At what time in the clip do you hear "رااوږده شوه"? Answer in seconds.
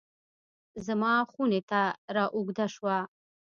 2.15-2.97